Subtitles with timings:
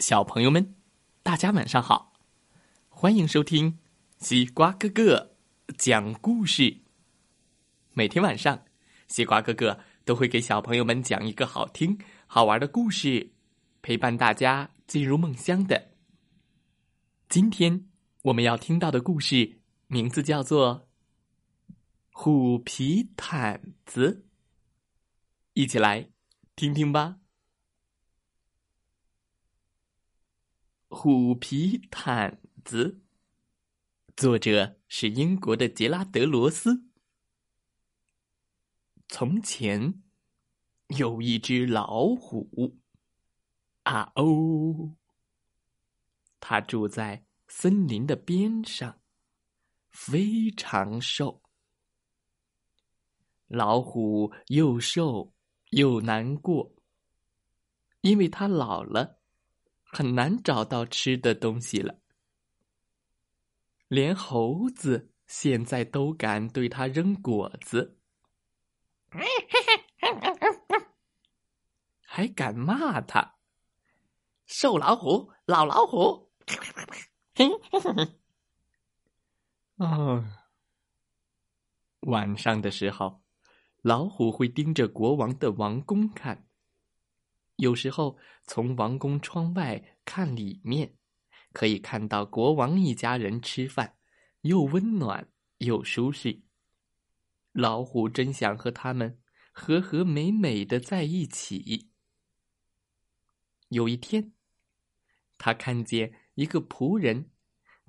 [0.00, 0.74] 小朋友们，
[1.22, 2.14] 大家晚上好！
[2.88, 3.78] 欢迎收听
[4.18, 5.36] 西瓜哥哥
[5.76, 6.78] 讲故事。
[7.92, 8.64] 每天晚上，
[9.08, 13.30] 西瓜哥哥都会给小朋友们讲一个好听、好玩的故事，
[13.82, 15.90] 陪伴大家进入梦乡的。
[17.28, 17.86] 今天
[18.22, 20.88] 我们要听到的故事名字叫做
[22.10, 24.24] 《虎皮毯子》，
[25.52, 26.08] 一起来
[26.56, 27.19] 听听吧。
[30.92, 33.00] 虎皮毯子，
[34.16, 36.84] 作者是英国的杰拉德·罗斯。
[39.08, 40.02] 从前
[40.88, 42.76] 有一只老虎，
[43.84, 44.96] 啊哦，
[46.40, 49.00] 它住在森林的边上，
[49.92, 51.40] 非常瘦。
[53.46, 55.32] 老虎又瘦
[55.70, 56.74] 又难过，
[58.00, 59.19] 因为它老了。
[59.92, 61.98] 很难找到吃的东西了，
[63.88, 67.98] 连猴子现在都敢对他扔果子，
[72.00, 73.34] 还敢骂他
[74.46, 76.30] “瘦老虎”“老老虎”。
[79.76, 80.24] 哦，
[82.00, 83.22] 晚上的时候，
[83.82, 86.46] 老虎会盯着国王的王宫看。
[87.60, 90.94] 有时候从王宫窗外看里面，
[91.52, 93.98] 可以看到国王一家人吃饭，
[94.40, 96.40] 又温暖又舒适。
[97.52, 99.20] 老虎真想和他们
[99.52, 101.90] 和和美美的在一起。
[103.68, 104.32] 有一天，
[105.36, 107.30] 他看见一个仆人，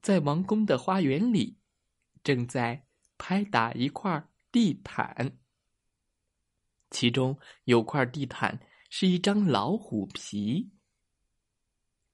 [0.02, 1.60] 在王宫的花园里，
[2.22, 2.86] 正在
[3.18, 5.38] 拍打一块地毯，
[6.90, 8.60] 其中有块地毯。
[8.94, 10.70] 是一张老虎皮。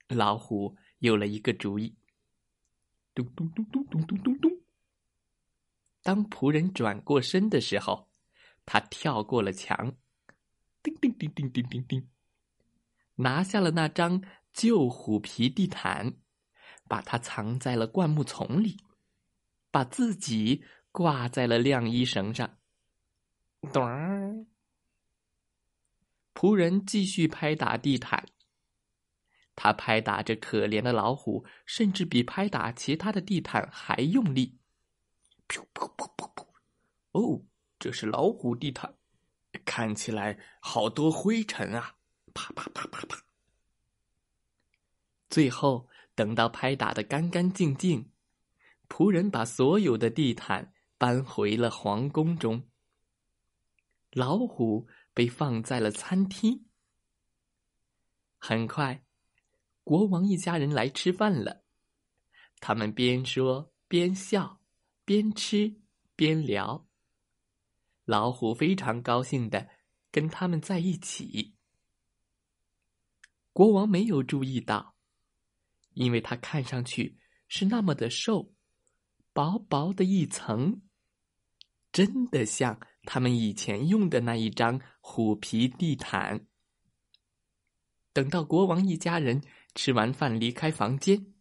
[0.08, 1.98] 老虎有了一个主意，
[3.16, 4.52] 咚咚咚咚咚咚咚咚。
[6.04, 8.08] 当仆人转过身的时候，
[8.64, 9.98] 他跳过了墙，
[10.84, 12.08] 叮叮叮叮叮叮叮，
[13.16, 14.22] 拿下了那张
[14.54, 16.14] 旧虎皮地毯，
[16.88, 18.78] 把它藏在了灌木丛里，
[19.72, 22.60] 把自己挂在了晾衣绳上，
[23.74, 24.46] 咚儿。
[26.40, 28.24] 仆人继续拍打地毯，
[29.56, 34.60] 他拍打着可怜的老虎，甚至比拍打其他的地毯还用力。
[35.48, 36.46] 噗噗噗噗噗！
[37.14, 37.44] 哦，
[37.80, 38.94] 这是老虎地毯，
[39.66, 41.96] 看起来好多灰尘啊！
[42.36, 43.18] 啪啪啪啪啪。
[45.32, 48.12] 最后，等到拍打的干干净净，
[48.88, 52.70] 仆人把所有的地毯搬回了皇宫中。
[54.18, 54.88] 老虎。
[55.18, 56.68] 被放在了餐厅。
[58.38, 59.04] 很快，
[59.84, 61.64] 国王一家人来吃饭了。
[62.60, 64.62] 他们边说边笑，
[65.06, 65.82] 边吃
[66.16, 66.88] 边聊。
[68.06, 69.68] 老虎非常高兴的
[70.12, 71.56] 跟他们在一起。
[73.52, 74.96] 国王没有注意到，
[75.96, 77.18] 因为他看上去
[77.48, 78.54] 是那么的瘦，
[79.34, 80.80] 薄薄的一层，
[81.98, 82.80] 真的像。
[83.10, 86.46] 他们以前用的那一张虎皮地毯。
[88.12, 89.42] 等到国王一家人
[89.76, 91.34] 吃完饭离开房间，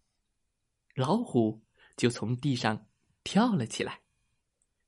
[0.95, 1.61] 老虎
[1.97, 2.87] 就从地上
[3.25, 4.01] 跳了起来，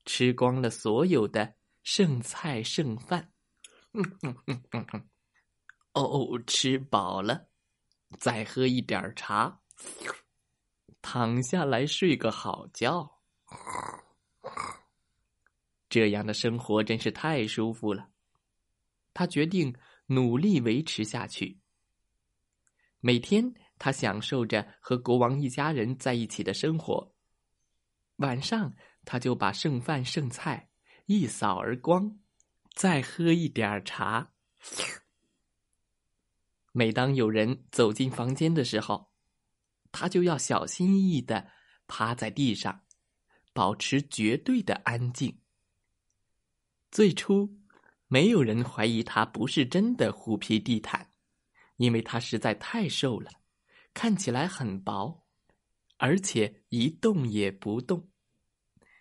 [0.07, 3.33] 吃光了所有的剩菜剩饭。
[5.95, 7.49] 哦，吃饱了，
[8.21, 9.61] 再喝一点茶，
[11.03, 13.21] 躺下来睡个好觉。
[15.89, 18.09] 这样的生活真是太舒服了，
[19.15, 19.75] 他决定
[20.07, 21.59] 努力维持下去。
[23.01, 27.15] 每天，他享受着和国王一家人在一起的生活。
[28.17, 28.75] 晚上，
[29.05, 30.69] 他就把剩饭剩菜
[31.07, 32.19] 一扫而光，
[32.75, 34.33] 再喝一点茶。
[36.73, 39.11] 每当有人走进房间的时候，
[39.91, 41.49] 他就要小心翼翼的
[41.87, 42.83] 趴在地上，
[43.53, 45.41] 保持绝对的安静。
[46.91, 47.59] 最初，
[48.07, 51.13] 没有人怀疑它不是真的虎皮地毯，
[51.77, 53.31] 因为它实在太瘦了，
[53.93, 55.27] 看起来很薄，
[55.99, 58.09] 而且一动也不动，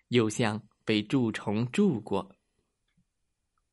[0.10, 2.36] 又像被蛀虫蛀过。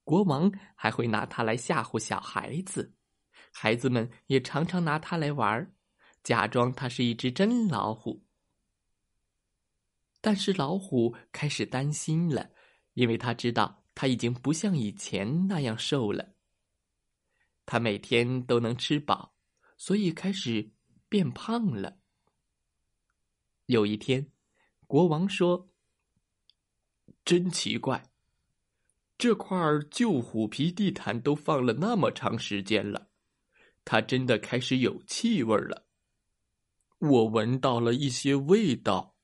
[0.04, 2.94] 国王还会拿它来吓唬小孩子，
[3.52, 5.74] 孩子们也常常拿它来玩，
[6.22, 8.24] 假装它是一只真老虎。
[10.20, 12.50] 但是老虎开始担心了，
[12.92, 13.83] 因为他知道。
[13.94, 16.34] 他已经不像以前那样瘦了。
[17.66, 19.34] 他每天都能吃饱，
[19.76, 20.70] 所以开始
[21.08, 21.98] 变胖了。
[23.66, 24.30] 有一天，
[24.86, 25.70] 国王说
[27.24, 28.10] ：“真奇怪，
[29.16, 29.56] 这块
[29.90, 33.08] 旧虎皮地毯都放了那么长时间了，
[33.84, 35.86] 它真的开始有气味了。
[36.98, 39.16] 我闻到了一些味道。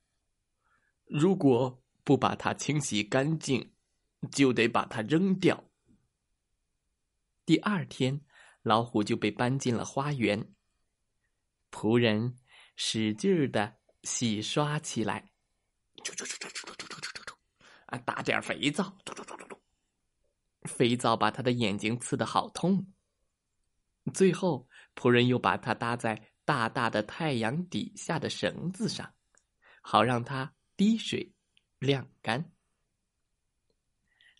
[1.04, 3.72] 如果不把它清洗干净，
[4.32, 5.64] 就得把它扔掉。
[7.46, 8.20] 第二天，
[8.62, 10.54] 老虎就被搬进了花园。
[11.70, 12.36] 仆人
[12.76, 15.30] 使劲儿的洗刷起来，
[17.86, 18.96] 啊，打点肥皂，
[20.62, 22.92] 肥皂把他的眼睛刺的好痛。
[24.12, 29.14] 最后，仆人又把它搭在大大的太阳底下的绳子上，
[29.82, 31.32] 好让它滴水
[31.78, 32.52] 晾干。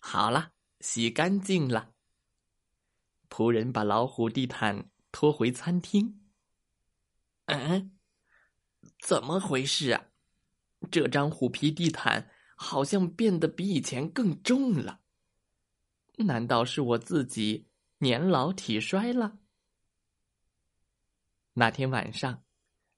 [0.03, 1.93] 好了，洗干净了。
[3.29, 6.27] 仆人把老虎地毯拖回餐厅。
[7.45, 7.97] 嗯，
[8.99, 10.07] 怎么回事啊？
[10.91, 14.99] 这张虎皮地毯好像变得比以前更重了。
[16.17, 17.69] 难道是我自己
[17.99, 19.37] 年老体衰了？
[21.53, 22.43] 那天晚上，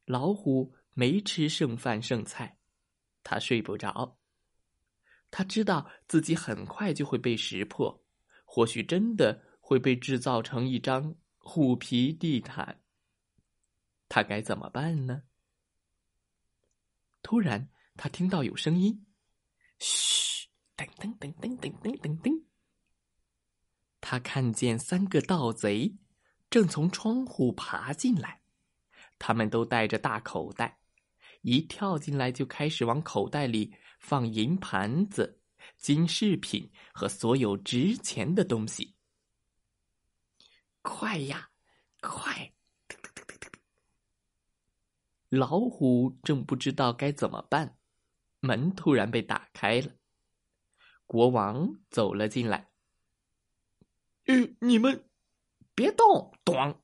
[0.06, 2.58] 老虎没吃剩饭剩菜，
[3.24, 4.18] 它睡不着。
[5.36, 8.06] 他知道自己很快就会被识破，
[8.46, 12.80] 或许真的会被制造成一张虎皮地毯。
[14.08, 15.24] 他该怎么办呢？
[17.24, 19.08] 突然，他听到有声音
[19.82, 20.48] ：“嘘，
[20.78, 22.44] 噔噔噔噔噔噔噔噔。”
[24.00, 25.98] 他看见三个盗贼
[26.52, 28.44] 正从窗户爬进来，
[29.18, 30.78] 他们都带着大口袋，
[31.44, 35.42] 一跳进来就开始往口袋里放银盘子、
[35.78, 38.96] 金饰品和所有值钱的东西。
[40.82, 41.50] 快呀，
[42.02, 42.54] 快！
[45.30, 47.78] 老虎正不知道该怎么办，
[48.40, 49.92] 门突然被打开了，
[51.06, 52.70] 国王走了进来。
[54.28, 55.10] 嗯，你们
[55.74, 56.38] 别动！
[56.46, 56.82] 咚！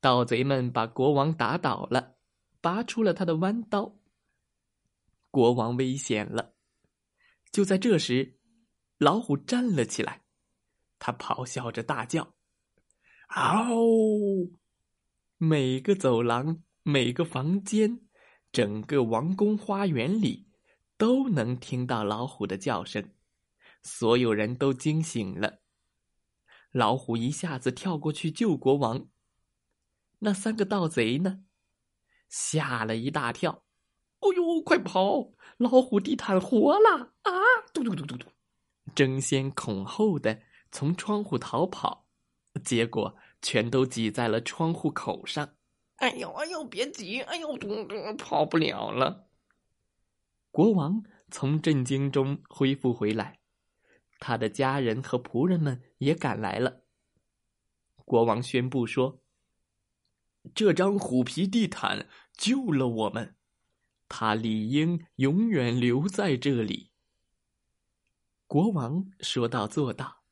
[0.00, 2.15] 盗贼们把国王打倒了，
[2.66, 3.96] 拔出了他的弯刀。
[5.30, 6.56] 国王危险了！
[7.52, 8.40] 就在这时，
[8.98, 10.24] 老虎站了起来，
[10.98, 12.34] 他咆哮着大叫
[13.30, 13.70] ：“嗷！”
[15.38, 16.64] 每个走廊。
[16.82, 18.00] 每个房间，
[18.50, 20.48] 整个王宫花园里，
[20.96, 23.12] 都能听到老虎的叫声。
[23.84, 25.60] 所有人都惊醒了。
[26.72, 29.08] 老虎一下子跳过去救国王。
[30.18, 31.45] 那三个盗贼呢？
[32.28, 33.62] 吓了一大跳。
[34.20, 35.32] 哦呦，快跑！
[35.58, 37.32] 老虎地毯活了啊！
[37.72, 38.26] 嘟嘟嘟嘟嘟，
[38.94, 40.40] 争先恐后的
[40.72, 42.06] 从窗户逃跑，
[42.64, 45.54] 结果全都挤在了窗户口上。
[45.96, 47.20] 哎呦哎呦，别挤！
[47.20, 47.56] 哎呦，
[48.18, 49.28] 跑不了了。
[50.50, 53.40] 国王从震惊中恢复回来，
[54.18, 56.82] 他的家人和仆人们也赶来了。
[58.04, 59.20] 国王宣布说
[60.54, 63.36] ：“这张虎皮地毯救了我们，
[64.08, 66.90] 它理应永远留在这里。”
[68.46, 70.22] 国王说到做到，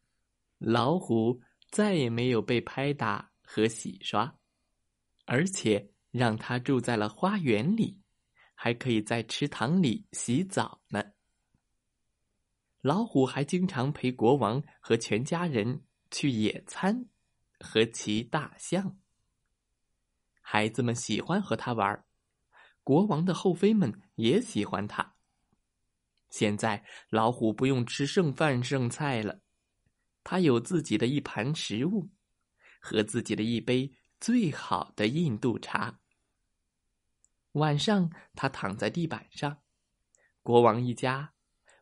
[0.58, 1.40] 老虎
[1.70, 4.38] 再也没有被拍打和洗刷。
[5.26, 7.98] 而且让他住在了花园里，
[8.54, 11.02] 还可以在池塘里洗澡呢。
[12.82, 17.06] 老虎还经常陪国王和全家人去野餐
[17.58, 18.98] 和骑大象。
[20.46, 22.04] 孩子们喜欢和他玩，
[22.82, 25.14] 国王的后妃们也喜欢他。
[26.28, 29.40] 现在老虎不用吃剩饭剩菜了，
[30.22, 32.10] 他有自己的一盘食物
[32.78, 33.90] 和自己的一杯。
[34.20, 36.00] 最好的印度茶。
[37.52, 39.58] 晚上，他躺在地板上，
[40.42, 41.34] 国王一家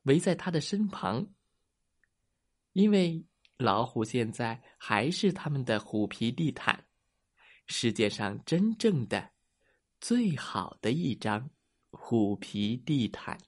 [0.04, 1.24] 围在他的身旁。
[2.72, 3.24] 因为
[3.58, 6.84] 老虎现在还是他们的虎皮地毯，
[7.72, 9.30] 世界上真正的
[9.98, 11.48] 最好的一张
[11.90, 13.40] 虎皮地毯。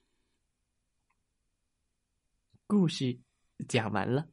[2.65, 3.21] 故事
[3.69, 4.27] 讲完了，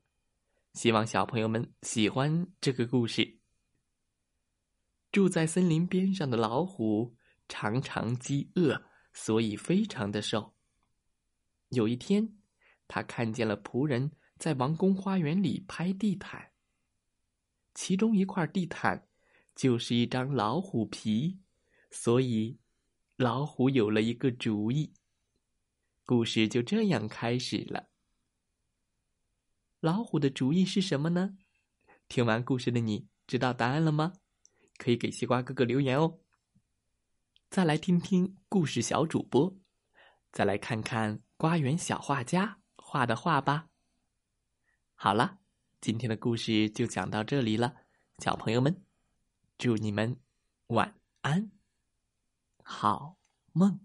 [0.72, 3.38] 希望小朋友们喜欢这个故事。
[5.12, 7.14] 住在森林边上的老虎
[7.46, 8.82] 常常饥饿，
[9.12, 10.54] 所以非常的瘦。
[11.68, 12.38] 有一天，
[12.88, 16.50] 他看见了仆人在王宫花园里拍地毯，
[17.74, 19.06] 其中一块地毯
[19.54, 21.40] 就是一张老虎皮，
[21.90, 22.58] 所以
[23.16, 24.94] 老虎有了一个主意。
[26.04, 27.88] 故事就这样开始了。
[29.80, 31.36] 老虎的主意是什么呢？
[32.08, 34.12] 听完故事的你知道答案了吗？
[34.78, 36.18] 可以给西瓜哥哥留言哦。
[37.50, 39.56] 再来听听故事小主播，
[40.32, 43.68] 再来看看瓜园小画家画的画吧。
[44.94, 45.38] 好了，
[45.80, 47.74] 今天的故事就讲到这里了，
[48.18, 48.84] 小朋友们，
[49.62, 50.16] 祝你们
[50.66, 51.52] 晚安，
[52.64, 53.16] 好
[53.52, 53.78] 梦。